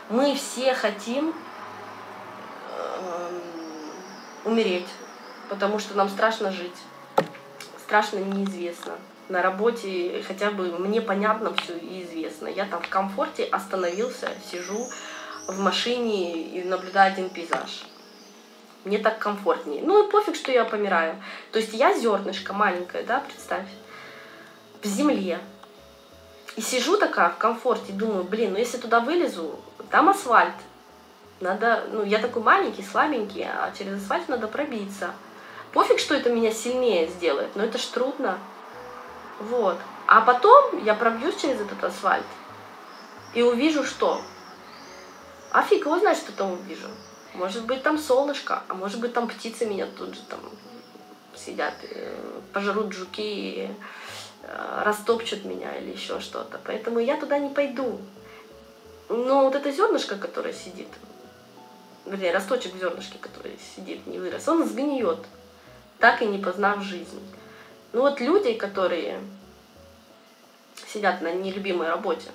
[0.08, 1.34] Мы все хотим
[2.70, 3.40] э,
[4.44, 4.88] умереть,
[5.48, 6.76] потому что нам страшно жить
[7.86, 8.94] страшно неизвестно.
[9.28, 12.48] На работе хотя бы мне понятно все и известно.
[12.48, 14.88] Я там в комфорте остановился, сижу
[15.46, 17.84] в машине и наблюдаю один пейзаж.
[18.84, 19.82] Мне так комфортнее.
[19.84, 21.20] Ну и пофиг, что я помираю.
[21.52, 23.68] То есть я зернышко маленькое, да, представь,
[24.82, 25.38] в земле.
[26.56, 30.54] И сижу такая в комфорте, думаю, блин, ну если туда вылезу, там асфальт.
[31.40, 35.10] Надо, ну я такой маленький, слабенький, а через асфальт надо пробиться.
[35.76, 38.38] Пофиг, что это меня сильнее сделает, но это ж трудно.
[39.40, 39.76] Вот.
[40.06, 42.24] А потом я пробьюсь через этот асфальт
[43.34, 44.22] и увижу что?
[45.50, 46.88] А фиг его знает, что там увижу.
[47.34, 50.40] Может быть, там солнышко, а может быть, там птицы меня тут же там
[51.34, 51.74] сидят,
[52.54, 53.68] пожрут жуки
[54.44, 56.58] э, растопчут меня или еще что-то.
[56.64, 58.00] Поэтому я туда не пойду.
[59.10, 60.88] Но вот это зернышко, которое сидит,
[62.06, 65.18] вернее, росточек в зернышке, который сидит, не вырос, он сгниет
[65.98, 67.20] так и не познав жизнь.
[67.92, 69.20] Ну вот люди, которые
[70.86, 72.30] сидят на нелюбимой работе,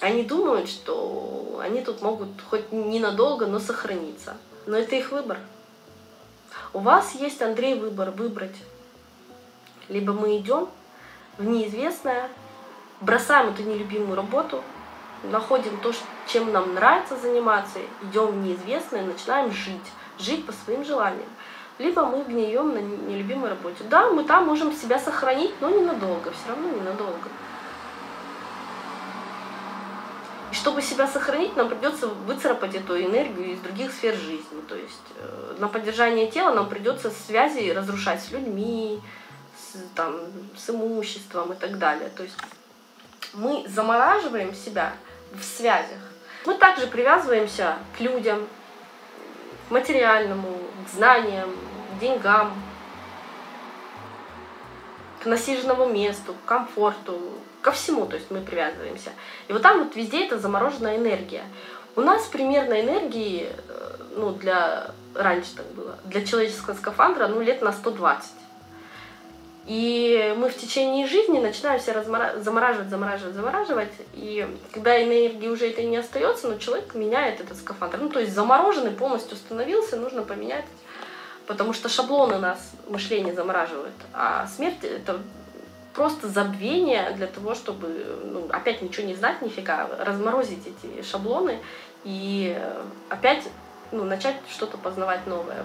[0.00, 4.36] они думают, что они тут могут хоть ненадолго, но сохраниться.
[4.66, 5.38] Но это их выбор.
[6.72, 8.56] У вас есть, Андрей, выбор выбрать.
[9.88, 10.68] Либо мы идем
[11.36, 12.28] в неизвестное,
[13.00, 14.62] бросаем эту нелюбимую работу,
[15.24, 15.92] находим то,
[16.26, 19.80] чем нам нравится заниматься, идем в неизвестное, начинаем жить.
[20.18, 21.28] Жить по своим желаниям
[21.80, 23.82] либо мы гнием на нелюбимой работе.
[23.84, 27.28] Да, мы там можем себя сохранить, но ненадолго, все равно ненадолго.
[30.52, 34.60] И чтобы себя сохранить, нам придется выцарапать эту энергию из других сфер жизни.
[34.68, 39.00] То есть э, на поддержание тела нам придется связи разрушать с людьми,
[39.56, 40.16] с, там,
[40.56, 42.10] с имуществом и так далее.
[42.14, 42.36] То есть
[43.32, 44.92] мы замораживаем себя
[45.32, 46.00] в связях.
[46.44, 48.46] Мы также привязываемся к людям,
[49.68, 51.50] к материальному, к знаниям,
[52.00, 52.52] деньгам,
[55.22, 57.20] к насиженному месту, к комфорту,
[57.60, 59.10] ко всему, то есть мы привязываемся.
[59.48, 61.44] И вот там вот везде это замороженная энергия.
[61.96, 67.60] У нас примерно энергии, э, ну, для, раньше так было, для человеческого скафандра, ну, лет
[67.62, 68.30] на 120.
[69.66, 72.34] И мы в течение жизни начинаем себя размора...
[72.38, 73.92] замораживать, замораживать, замораживать.
[74.14, 77.98] И когда энергии уже это не остается, но человек меняет этот скафандр.
[77.98, 80.64] Ну, то есть замороженный полностью становился, нужно поменять.
[81.50, 83.96] Потому что шаблоны нас мышление замораживают.
[84.12, 85.18] А смерть это
[85.94, 91.58] просто забвение для того, чтобы ну, опять ничего не знать нифига, разморозить эти шаблоны
[92.04, 92.56] и
[93.08, 93.48] опять
[93.90, 95.64] ну, начать что-то познавать новое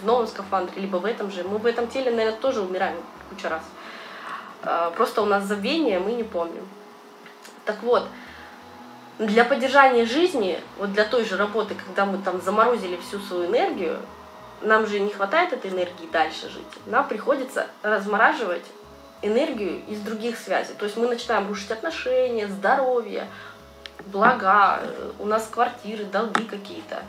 [0.00, 1.44] в новом скафандре, либо в этом же.
[1.44, 2.96] Мы в этом теле, наверное, тоже умираем
[3.28, 3.62] куча раз.
[4.62, 6.66] А, просто у нас забвение, мы не помним.
[7.66, 8.08] Так вот,
[9.18, 13.98] для поддержания жизни, вот для той же работы, когда мы там заморозили всю свою энергию,
[14.62, 16.66] нам же не хватает этой энергии дальше жить.
[16.86, 18.64] Нам приходится размораживать
[19.22, 20.74] энергию из других связей.
[20.74, 23.28] То есть мы начинаем рушить отношения, здоровье,
[24.06, 24.80] блага,
[25.18, 27.02] у нас квартиры, долги какие-то.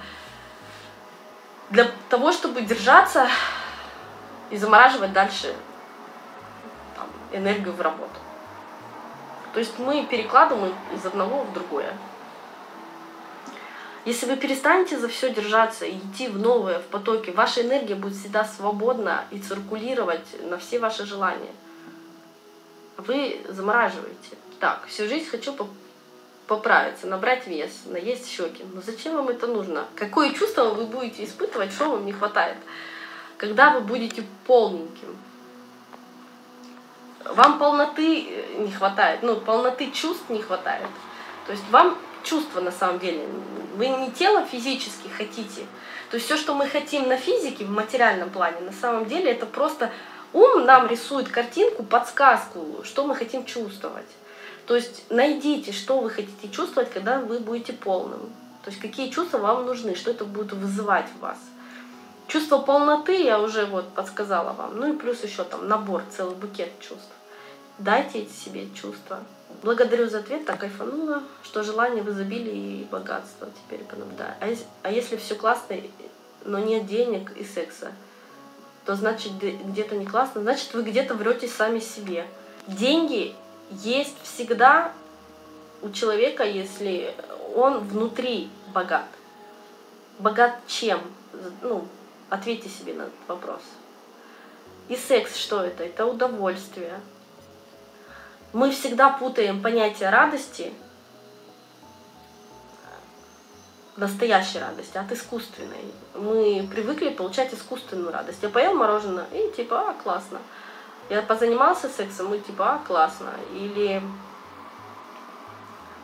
[1.70, 3.28] Для того, чтобы держаться
[4.50, 5.54] и замораживать дальше
[6.96, 8.20] там, энергию в работу.
[9.54, 11.94] То есть мы перекладываем из одного в другое.
[14.08, 18.16] Если вы перестанете за все держаться и идти в новое, в потоке, ваша энергия будет
[18.16, 21.52] всегда свободна и циркулировать на все ваши желания–
[22.98, 24.38] вы замораживаете.
[24.60, 25.56] Так, всю жизнь хочу
[26.48, 28.66] поправиться, набрать вес, наесть щеки.
[28.74, 29.86] Но зачем вам это нужно?
[29.96, 32.58] Какое чувство вы будете испытывать, что вам не хватает?
[33.38, 35.16] Когда вы будете полненьким.
[37.24, 40.88] Вам полноты э, не хватает, ну, полноты чувств не хватает.
[41.46, 41.98] То есть вам
[42.28, 43.28] чувства на самом деле.
[43.76, 45.66] Вы не тело физически хотите.
[46.10, 49.46] То есть все, что мы хотим на физике, в материальном плане, на самом деле это
[49.46, 49.92] просто
[50.34, 54.06] Ум нам рисует картинку, подсказку, что мы хотим чувствовать.
[54.66, 58.20] То есть найдите, что вы хотите чувствовать, когда вы будете полным.
[58.64, 61.38] То есть какие чувства вам нужны, что это будет вызывать в вас.
[62.28, 64.78] Чувство полноты я уже вот подсказала вам.
[64.78, 67.12] Ну и плюс еще там набор, целый букет чувств.
[67.80, 69.22] Дайте себе чувства.
[69.64, 74.34] Благодарю за ответ, так кайфанула, что желание в изобилии и богатство теперь понаблюдаю.
[74.40, 75.78] А а если все классно,
[76.46, 77.92] но нет денег и секса,
[78.86, 82.28] то значит где-то не классно, значит вы где-то врете сами себе.
[82.68, 83.36] Деньги
[83.72, 84.92] есть всегда
[85.82, 87.14] у человека, если
[87.56, 89.08] он внутри богат.
[90.20, 91.02] Богат чем?
[91.62, 91.88] Ну,
[92.30, 93.62] ответьте себе на этот вопрос.
[94.88, 95.84] И секс что это?
[95.84, 97.00] Это удовольствие.
[98.54, 100.74] Мы всегда путаем понятие радости
[103.98, 105.84] настоящей радости, от искусственной.
[106.14, 108.40] Мы привыкли получать искусственную радость.
[108.44, 110.40] Я поел мороженое, и типа, а, классно.
[111.10, 113.32] Я позанимался сексом, и типа, а, классно.
[113.56, 114.02] Или,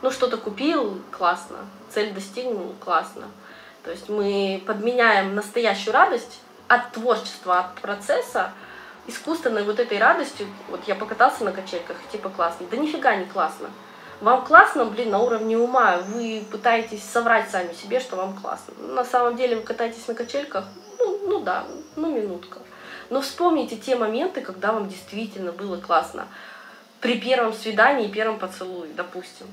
[0.01, 1.57] ну, что-то купил, классно.
[1.91, 3.27] Цель достигнул, классно.
[3.83, 8.51] То есть мы подменяем настоящую радость от творчества, от процесса,
[9.07, 10.47] искусственной вот этой радостью.
[10.69, 12.65] Вот я покатался на качельках, типа классно.
[12.69, 13.69] Да нифига не классно.
[14.21, 15.97] Вам классно, блин, на уровне ума.
[15.97, 18.73] Вы пытаетесь соврать сами себе, что вам классно.
[18.79, 20.65] На самом деле вы катаетесь на качельках,
[20.99, 22.59] ну, ну да, ну минутка.
[23.09, 26.27] Но вспомните те моменты, когда вам действительно было классно.
[27.01, 29.47] При первом свидании первом поцелуе, допустим.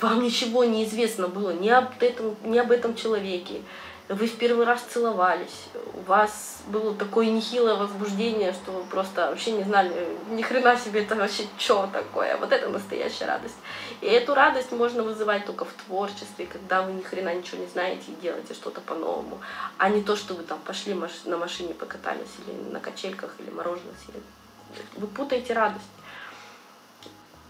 [0.00, 3.62] Вам ничего не известно было ни об этом, ни об этом человеке,
[4.08, 9.52] вы в первый раз целовались, у вас было такое нехилое возбуждение, что вы просто вообще
[9.52, 9.92] не знали,
[10.30, 12.36] ни хрена себе это вообще что такое.
[12.36, 13.56] Вот это настоящая радость.
[14.00, 18.12] И эту радость можно вызывать только в творчестве, когда вы ни хрена ничего не знаете
[18.12, 19.40] и делаете что-то по-новому,
[19.76, 20.94] а не то, что вы там пошли
[21.24, 24.22] на машине покатались или на качельках или мороженое съели.
[24.96, 25.84] Вы путаете радость.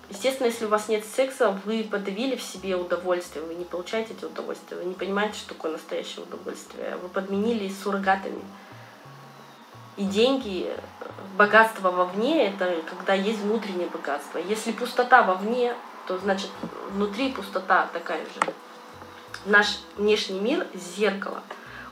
[0.09, 4.25] Естественно, если у вас нет секса, вы подавили в себе удовольствие, вы не получаете эти
[4.25, 6.97] удовольствия, вы не понимаете, что такое настоящее удовольствие.
[7.03, 8.43] Вы подменили суррогатами.
[9.97, 10.73] И деньги,
[11.37, 14.39] богатство вовне, это когда есть внутреннее богатство.
[14.39, 15.75] Если пустота вовне,
[16.07, 16.51] то значит
[16.91, 18.53] внутри пустота такая же.
[19.45, 21.43] Наш внешний мир— зеркало.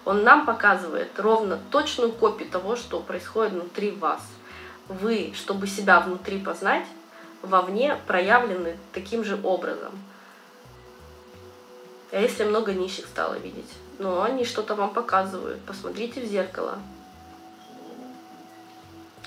[0.05, 4.21] Он нам показывает ровно точную копию того, что происходит внутри вас.
[4.89, 6.87] Вы, чтобы себя внутри познать,
[7.45, 9.93] вовне проявлены таким же образом.
[12.13, 13.71] А если много нищих стало видеть?
[13.99, 15.61] Ну, они что-то вам показывают.
[15.63, 16.79] Посмотрите в зеркало.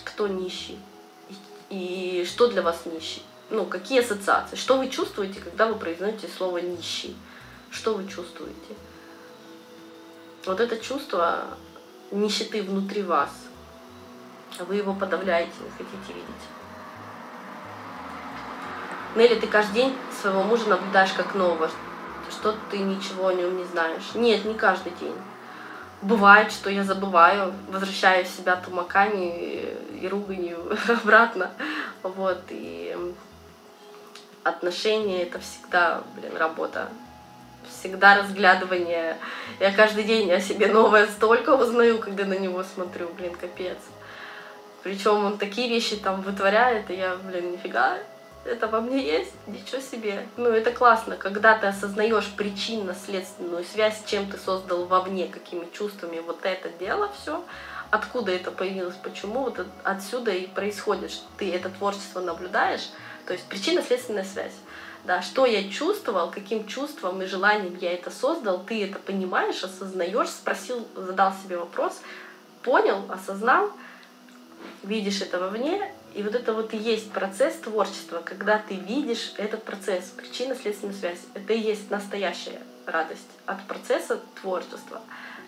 [0.03, 0.79] Кто нищий?
[1.69, 3.23] И что для вас нищий?
[3.49, 4.55] Ну, какие ассоциации?
[4.55, 7.15] Что вы чувствуете, когда вы произносите слово нищий?
[7.69, 8.75] Что вы чувствуете?
[10.45, 11.45] Вот это чувство
[12.11, 13.29] нищеты внутри вас.
[14.59, 16.56] Вы его подавляете, не хотите видеть.
[19.17, 21.71] Нелли, ты каждый день своего мужа наблюдаешь как нового,
[22.29, 24.13] что ты ничего о нем не знаешь.
[24.13, 25.15] Нет, не каждый день.
[26.03, 31.49] Бывает, что я забываю, возвращаю себя тумаками и руганью обратно.
[32.03, 32.95] Вот, и
[34.43, 36.89] отношения это всегда, блин, работа.
[37.67, 39.17] Всегда разглядывание.
[39.59, 43.79] Я каждый день о себе новое столько узнаю, когда на него смотрю, блин, капец.
[44.83, 47.97] Причем он такие вещи там вытворяет, и я, блин, нифига,
[48.47, 50.27] это во мне есть, ничего себе.
[50.37, 56.39] Ну, это классно, когда ты осознаешь причинно-следственную связь, чем ты создал вовне, какими чувствами вот
[56.43, 57.43] это дело все,
[57.91, 62.89] откуда это появилось, почему, вот отсюда и происходит, что ты это творчество наблюдаешь,
[63.25, 64.53] то есть причинно-следственная связь.
[65.05, 70.29] Да, что я чувствовал, каким чувством и желанием я это создал, ты это понимаешь, осознаешь,
[70.29, 72.01] спросил, задал себе вопрос,
[72.61, 73.71] понял, осознал,
[74.83, 79.63] видишь это вовне, и вот это вот и есть процесс творчества, когда ты видишь этот
[79.63, 81.19] процесс, причинно-следственную связь.
[81.35, 85.01] Это и есть настоящая радость от процесса творчества.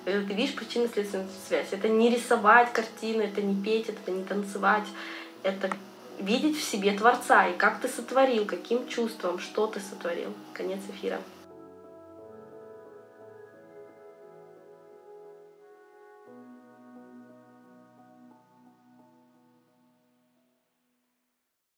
[0.05, 1.70] Когда ты видишь причинно-следственную связь.
[1.72, 4.86] Это не рисовать картины, это не петь, это не танцевать.
[5.41, 5.72] Это
[6.20, 10.32] видеть в себе Творца и как ты сотворил, каким чувством, что ты сотворил.
[10.53, 11.20] Конец эфира.